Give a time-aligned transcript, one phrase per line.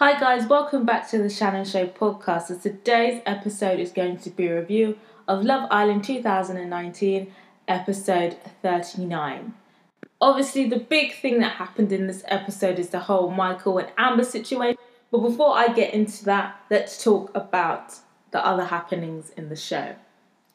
[0.00, 2.48] Hi guys, welcome back to the Shannon Show podcast.
[2.48, 7.32] So today's episode is going to be a review of Love Island 2019,
[7.68, 9.54] episode 39.
[10.20, 14.24] Obviously, the big thing that happened in this episode is the whole Michael and Amber
[14.24, 14.78] situation.
[15.12, 17.94] But before I get into that, let's talk about
[18.32, 19.94] the other happenings in the show.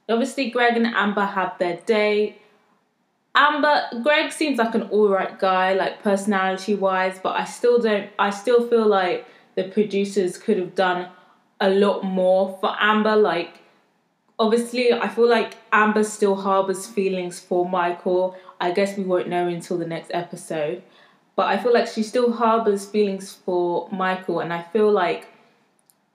[0.09, 2.39] Obviously, Greg and Amber have their day.
[3.39, 8.09] Um, Amber, Greg seems like an alright guy, like personality wise, but I still don't,
[8.19, 9.25] I still feel like
[9.55, 11.09] the producers could have done
[11.61, 13.15] a lot more for Amber.
[13.15, 13.59] Like,
[14.37, 18.35] obviously, I feel like Amber still harbors feelings for Michael.
[18.59, 20.83] I guess we won't know until the next episode.
[21.35, 25.27] But I feel like she still harbors feelings for Michael, and I feel like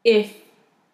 [0.05, 0.37] if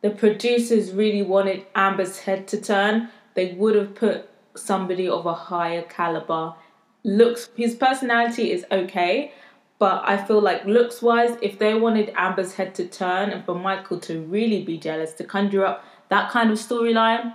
[0.01, 5.35] the producers really wanted Amber's head to turn, they would have put somebody of a
[5.35, 6.55] higher caliber.
[7.03, 9.33] Looks his personality is okay,
[9.79, 13.55] but I feel like looks wise, if they wanted Amber's head to turn and for
[13.55, 17.34] Michael to really be jealous, to conjure up that kind of storyline,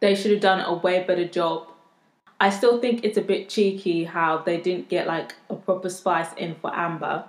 [0.00, 1.66] they should have done a way better job.
[2.40, 6.32] I still think it's a bit cheeky how they didn't get like a proper spice
[6.36, 7.24] in for Amber.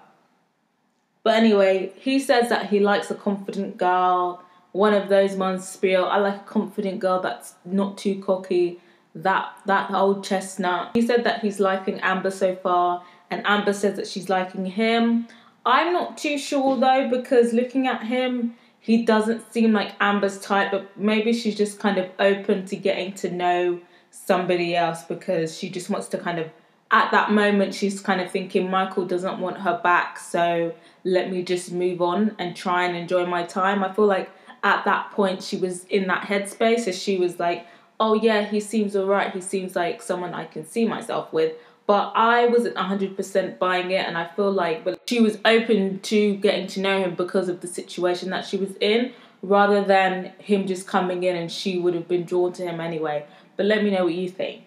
[1.24, 6.06] But anyway, he says that he likes a confident girl, one of those ones spiel.
[6.06, 8.80] I like a confident girl that's not too cocky.
[9.16, 10.92] That that old chestnut.
[10.94, 15.28] He said that he's liking Amber so far, and Amber says that she's liking him.
[15.66, 20.72] I'm not too sure though because looking at him, he doesn't seem like Amber's type.
[20.72, 23.82] But maybe she's just kind of open to getting to know
[24.12, 26.50] somebody else because she just wants to kind of
[26.92, 31.44] at that moment she's kind of thinking Michael doesn't want her back, so let me
[31.44, 33.84] just move on and try and enjoy my time.
[33.84, 34.30] I feel like
[34.64, 37.66] at that point she was in that headspace so she was like
[38.00, 41.54] oh yeah he seems alright he seems like someone i can see myself with.
[41.88, 46.68] But i wasn't 100% buying it and i feel like she was open to getting
[46.68, 50.88] to know him because of the situation that she was in rather than him just
[50.88, 53.26] coming in and she would have been drawn to him anyway.
[53.58, 54.64] But let me know what you think.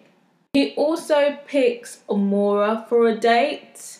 [0.53, 3.99] He also picks Amora for a date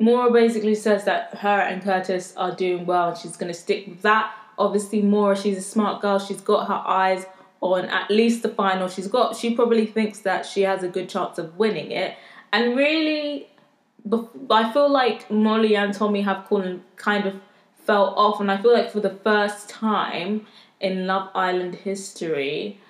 [0.00, 3.86] Maura basically says that her and Curtis are doing well and she's going to stick
[3.86, 4.34] with that.
[4.58, 6.18] Obviously, Maura, she's a smart girl.
[6.18, 7.26] She's got her eyes
[7.60, 8.88] on at least the final.
[8.88, 12.16] She's got, she probably thinks that she has a good chance of winning it.
[12.50, 13.48] And really,
[14.50, 16.48] I feel like Molly and Tommy have
[16.96, 17.34] kind of
[17.84, 18.40] fell off.
[18.40, 20.46] And I feel like for the first time
[20.80, 22.80] in Love Island history,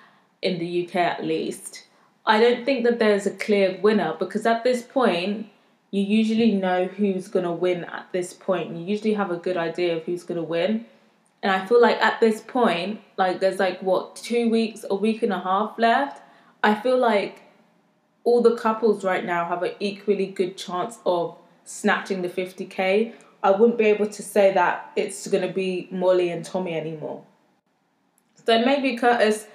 [0.41, 1.83] in the UK at least,
[2.25, 5.50] I don't think that there's a clear winner because at this point,
[5.91, 8.75] you usually know who's going to win at this point.
[8.75, 10.85] You usually have a good idea of who's going to win.
[11.43, 15.21] And I feel like at this point, like there's like what, two weeks, a week
[15.21, 16.21] and a half left.
[16.63, 17.41] I feel like
[18.23, 21.35] all the couples right now have an equally good chance of
[21.65, 23.13] snatching the 50k.
[23.43, 27.23] I wouldn't be able to say that it's going to be Molly and Tommy anymore.
[28.45, 29.47] So maybe Curtis,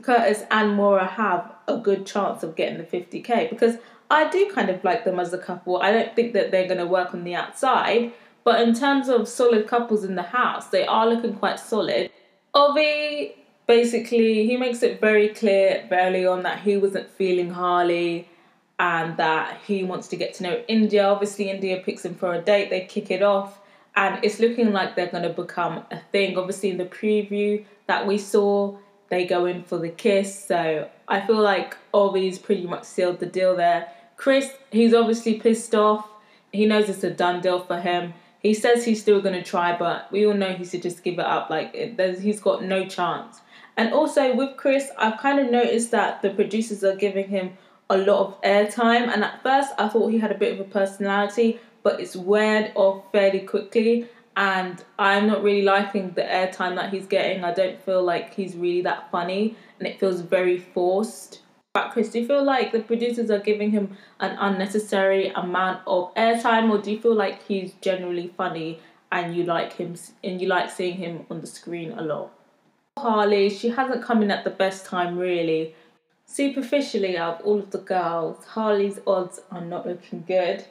[0.00, 3.76] Curtis and Maura have a good chance of getting the 50k because
[4.10, 5.78] I do kind of like them as a couple.
[5.78, 8.12] I don't think that they're going to work on the outside,
[8.44, 12.10] but in terms of solid couples in the house, they are looking quite solid.
[12.54, 13.34] Ovie,
[13.66, 18.28] basically, he makes it very clear early on that he wasn't feeling Harley
[18.78, 21.04] and that he wants to get to know India.
[21.06, 23.58] Obviously, India picks him for a date, they kick it off,
[23.96, 26.38] and it's looking like they're going to become a thing.
[26.38, 28.76] Obviously, in the preview that we saw,
[29.08, 33.26] they go in for the kiss, so I feel like Ovie's pretty much sealed the
[33.26, 33.88] deal there.
[34.16, 36.08] Chris, he's obviously pissed off.
[36.52, 38.14] He knows it's a done deal for him.
[38.40, 41.14] He says he's still going to try, but we all know he should just give
[41.14, 41.50] it up.
[41.50, 43.40] Like, it, he's got no chance.
[43.76, 47.58] And also with Chris, I've kind of noticed that the producers are giving him
[47.90, 49.08] a lot of airtime.
[49.12, 52.72] And at first, I thought he had a bit of a personality, but it's weared
[52.74, 54.08] off fairly quickly.
[54.36, 57.42] And I'm not really liking the airtime that he's getting.
[57.42, 61.40] I don't feel like he's really that funny, and it feels very forced.
[61.76, 66.14] But Chris, do you feel like the producers are giving him an unnecessary amount of
[66.14, 68.80] airtime, or do you feel like he's generally funny
[69.12, 69.94] and you like him
[70.24, 72.32] and you like seeing him on the screen a lot?
[72.96, 75.74] Harley, she hasn't come in at the best time really.
[76.24, 80.64] Superficially, out of all of the girls, Harley's odds are not looking good.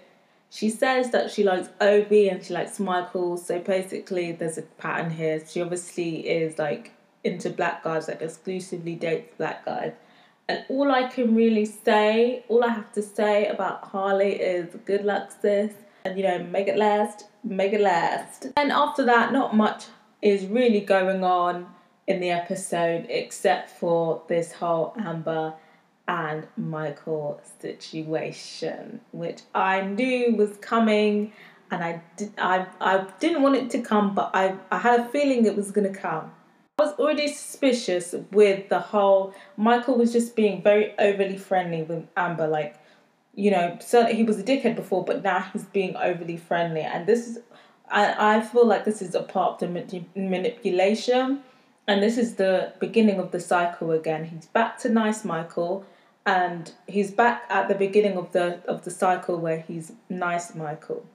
[0.50, 5.12] She says that she likes Ovie and she likes Michael, so basically there's a pattern
[5.12, 5.40] here.
[5.48, 6.94] She obviously is like
[7.24, 9.94] into black guys, like exclusively dates black guys.
[10.48, 15.04] And all I can really say, all I have to say about Harley is good
[15.04, 15.74] luck, sis.
[16.04, 18.48] And you know, make it last, make it last.
[18.58, 19.86] And after that, not much
[20.22, 21.68] is really going on
[22.08, 25.54] in the episode except for this whole Amber
[26.08, 31.34] and Michael situation, which I knew was coming.
[31.72, 35.06] and I did I I didn't want it to come, but I I had a
[35.10, 36.32] feeling it was gonna come.
[36.78, 42.06] I was already suspicious with the whole Michael was just being very overly friendly with
[42.18, 42.76] Amber, like
[43.34, 47.06] you know, certainly he was a dickhead before, but now he's being overly friendly, and
[47.08, 47.40] this is
[47.90, 51.44] I I feel like this is a part of the manipulation,
[51.88, 54.26] and this is the beginning of the cycle again.
[54.26, 55.86] He's back to nice Michael
[56.26, 61.06] and he's back at the beginning of the of the cycle where he's nice Michael.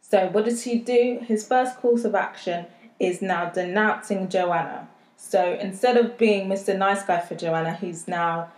[0.00, 1.20] So what does he do?
[1.26, 2.66] His first course of action
[3.02, 4.88] is now denouncing Joanna.
[5.16, 6.76] So instead of being Mr.
[6.78, 8.50] Nice Guy for Joanna, he's now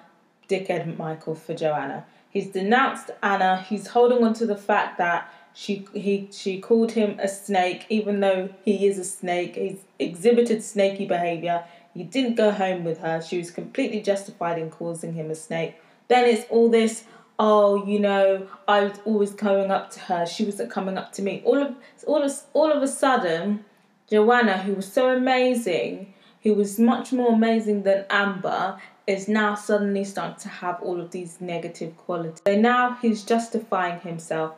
[0.48, 2.04] dickhead Michael for Joanna.
[2.28, 3.62] He's denounced Anna.
[3.62, 8.20] He's holding on to the fact that she he she called him a snake, even
[8.20, 9.54] though he is a snake.
[9.54, 11.64] He's exhibited snaky behavior.
[11.94, 13.22] He didn't go home with her.
[13.22, 15.76] She was completely justified in causing him a snake.
[16.08, 17.04] Then it's all this,
[17.38, 20.26] oh, you know, I was always coming up to her.
[20.26, 21.40] She wasn't coming up to me.
[21.44, 21.74] All of
[22.06, 23.64] all of all of a sudden,
[24.10, 30.04] Joanna, who was so amazing, who was much more amazing than Amber, is now suddenly
[30.04, 32.42] starting to have all of these negative qualities.
[32.46, 34.54] So now he's justifying himself,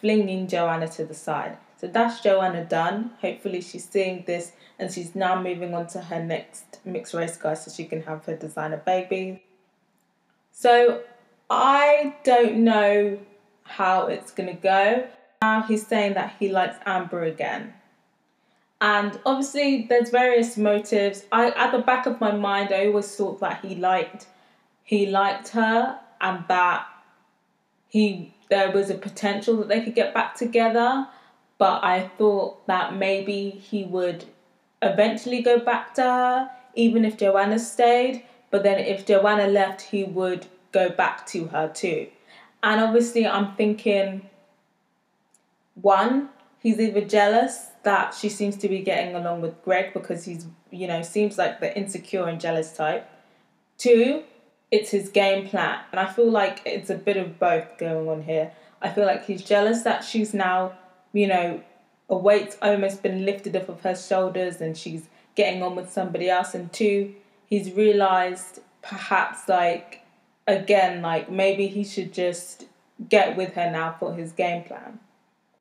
[0.00, 1.56] flinging Joanna to the side.
[1.80, 3.12] So that's Joanna done.
[3.20, 7.54] Hopefully she's seeing this and she's now moving on to her next mixed race guy
[7.54, 9.42] so she can have her designer baby.
[10.50, 11.02] So
[11.48, 13.18] I don't know
[13.62, 15.06] how it's gonna go.
[15.40, 17.74] Now he's saying that he likes Amber again.
[18.80, 21.24] And obviously there's various motives.
[21.32, 24.26] I at the back of my mind I always thought that he liked
[24.84, 26.86] he liked her and that
[27.88, 31.08] he there was a potential that they could get back together
[31.58, 34.24] but I thought that maybe he would
[34.80, 38.22] eventually go back to her, even if Joanna stayed.
[38.50, 42.06] But then if Joanna left, he would go back to her too.
[42.62, 44.28] And obviously, I'm thinking
[45.74, 46.30] one,
[46.60, 50.86] he's either jealous that she seems to be getting along with Greg because he's, you
[50.86, 53.08] know, seems like the insecure and jealous type.
[53.78, 54.22] Two,
[54.70, 55.80] it's his game plan.
[55.90, 58.52] And I feel like it's a bit of both going on here.
[58.82, 60.72] I feel like he's jealous that she's now
[61.12, 61.60] you know,
[62.08, 66.28] a weight's almost been lifted off of her shoulders and she's getting on with somebody
[66.28, 66.54] else.
[66.54, 67.14] And two,
[67.46, 70.02] he's realized perhaps like
[70.46, 72.64] again, like maybe he should just
[73.08, 74.98] get with her now for his game plan.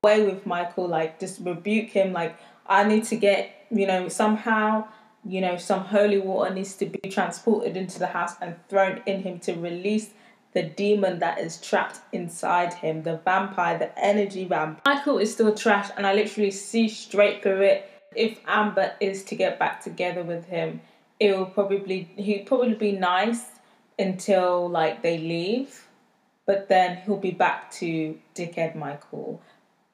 [0.08, 4.88] With Michael, like just rebuke him, like I need to get, you know, somehow,
[5.26, 9.22] you know, some holy water needs to be transported into the house and thrown in
[9.22, 10.12] him to release
[10.54, 14.82] the demon that is trapped inside him, the vampire, the energy vampire.
[14.86, 17.92] Michael is still trash, and I literally see straight through it.
[18.16, 20.80] If Amber is to get back together with him,
[21.20, 23.44] it will probably he'll probably be nice
[24.00, 25.86] until like they leave,
[26.46, 29.42] but then he'll be back to dickhead Michael,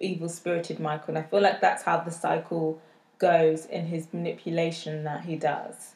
[0.03, 2.81] evil spirited Michael, and I feel like that's how the cycle
[3.19, 5.95] goes in his manipulation that he does.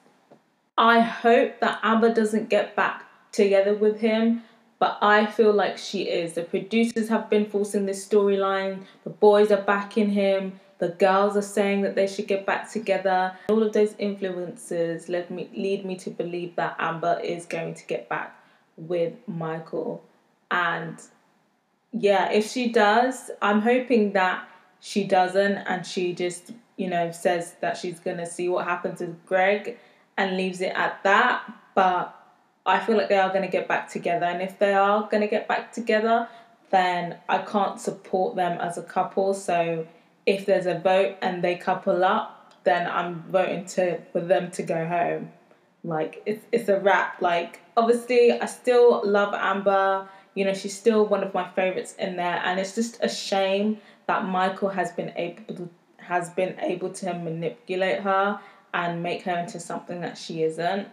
[0.77, 4.43] I hope that Amber doesn't get back together with him
[4.79, 6.33] but I feel like she is.
[6.33, 11.41] The producers have been forcing this storyline, the boys are backing him, the girls are
[11.41, 13.35] saying that they should get back together.
[13.49, 17.85] All of those influences led me lead me to believe that Amber is going to
[17.85, 18.39] get back
[18.75, 20.03] with Michael.
[20.51, 21.01] And
[21.99, 24.47] yeah, if she does, I'm hoping that
[24.79, 29.25] she doesn't and she just, you know, says that she's gonna see what happens with
[29.25, 29.77] Greg
[30.17, 31.43] and leaves it at that.
[31.75, 32.13] But
[32.67, 34.25] I feel like they are going to get back together.
[34.25, 36.27] And if they are going to get back together,
[36.69, 39.33] then I can't support them as a couple.
[39.33, 39.87] So
[40.25, 44.63] if there's a vote and they couple up, then I'm voting to for them to
[44.63, 45.31] go home.
[45.83, 47.21] Like it's it's a wrap.
[47.21, 50.09] Like obviously I still love Amber.
[50.37, 53.79] You know, she's still one of my favorites in there and it's just a shame
[54.05, 58.39] that Michael has been able to, has been able to manipulate her
[58.71, 60.89] and make her into something that she isn't.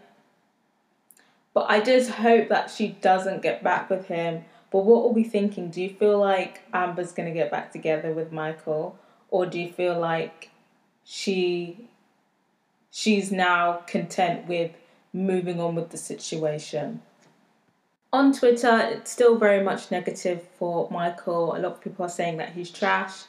[1.52, 4.46] But I just hope that she doesn't get back with him.
[4.72, 5.68] But what are we thinking?
[5.68, 8.98] Do you feel like Amber's to get back together with Michael?
[9.28, 10.52] Or do you feel like
[11.04, 11.90] she
[12.90, 14.70] she's now content with
[15.12, 17.02] moving on with the situation?
[18.14, 21.56] On Twitter, it's still very much negative for Michael.
[21.56, 23.24] A lot of people are saying that he's trash.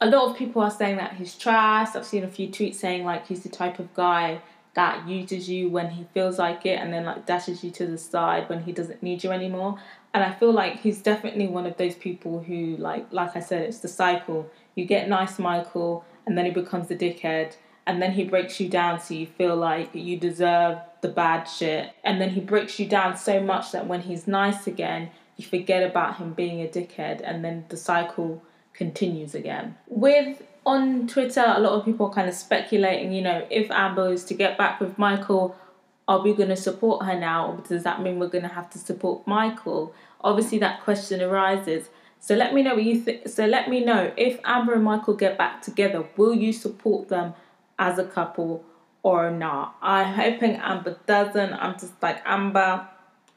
[0.00, 1.94] A lot of people are saying that he's trash.
[1.94, 4.40] I've seen a few tweets saying like he's the type of guy
[4.72, 7.98] that uses you when he feels like it and then like dashes you to the
[7.98, 9.78] side when he doesn't need you anymore.
[10.14, 13.60] And I feel like he's definitely one of those people who like like I said,
[13.60, 14.50] it's the cycle.
[14.74, 17.56] You get nice Michael and then he becomes the dickhead
[17.88, 21.90] and then he breaks you down so you feel like you deserve the bad shit.
[22.04, 25.82] And then he breaks you down so much that when he's nice again, you forget
[25.82, 28.42] about him being a dickhead and then the cycle
[28.74, 29.76] continues again.
[29.86, 34.12] With on Twitter, a lot of people are kind of speculating, you know, if Amber
[34.12, 35.56] is to get back with Michael,
[36.06, 38.68] are we going to support her now, or does that mean we're going to have
[38.70, 39.94] to support Michael?
[40.20, 41.88] Obviously, that question arises.
[42.20, 43.28] So let me know what you think.
[43.28, 47.32] So let me know if Amber and Michael get back together, will you support them
[47.78, 48.64] as a couple
[49.02, 49.76] or not?
[49.82, 51.52] I'm hoping Amber doesn't.
[51.54, 52.88] I'm just like Amber,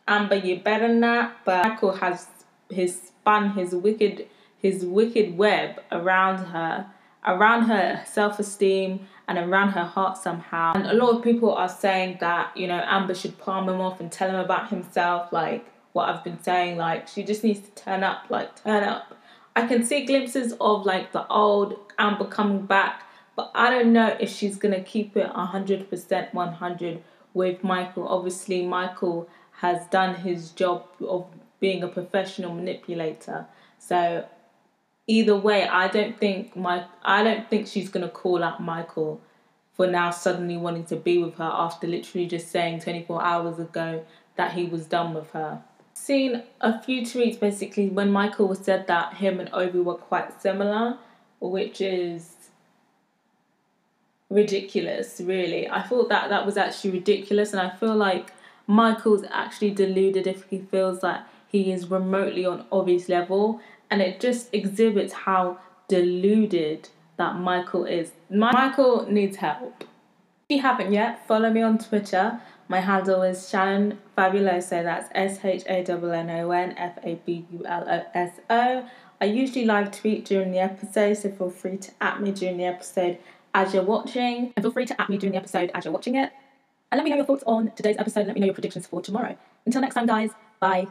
[0.08, 1.46] Amber, you better not.
[1.46, 2.28] But Michael has
[2.70, 6.86] his spun his wicked his wicked web around her,
[7.26, 10.74] around her self esteem and around her heart somehow.
[10.76, 14.00] And a lot of people are saying that you know Amber should palm him off
[14.00, 16.78] and tell him about himself, like what I've been saying.
[16.78, 19.18] Like she just needs to turn up, like turn up.
[19.56, 23.04] I can see glimpses of like the old Amber coming back,
[23.42, 27.02] but I don't know if she's gonna keep it hundred percent, one hundred
[27.34, 28.08] with Michael.
[28.08, 29.28] Obviously, Michael
[29.62, 31.26] has done his job of
[31.60, 33.48] being a professional manipulator.
[33.80, 34.26] So
[35.08, 39.20] either way, I don't think my I don't think she's gonna call out Michael
[39.74, 44.06] for now suddenly wanting to be with her after literally just saying 24 hours ago
[44.36, 49.16] that he was done with her seen a few tweets basically when Michael said that
[49.16, 50.98] him and Ovie were quite similar,
[51.40, 52.41] which is
[54.32, 55.70] ridiculous, really.
[55.70, 58.32] I thought that that was actually ridiculous, and I feel like
[58.66, 64.20] Michael's actually deluded if he feels that he is remotely on Ovie's level, and it
[64.20, 68.12] just exhibits how deluded that Michael is.
[68.30, 69.84] Michael needs help.
[70.50, 74.82] If you haven't yet, follow me on Twitter my handle is Shannon Fabuloso.
[74.82, 78.40] That's S H A N N O N F A B U L O S
[78.50, 78.86] O.
[79.20, 82.64] I usually live tweet during the episode, so feel free to at me during the
[82.64, 83.18] episode
[83.54, 84.54] as you're watching.
[84.56, 86.32] And feel free to at me during the episode as you're watching it.
[86.92, 88.28] And let me know your thoughts on today's episode.
[88.28, 89.38] Let me know your predictions for tomorrow.
[89.66, 90.32] Until next time, guys.
[90.60, 90.88] Bye.